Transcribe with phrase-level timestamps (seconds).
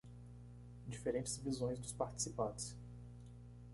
[0.87, 2.75] Diferentes visões dos participantes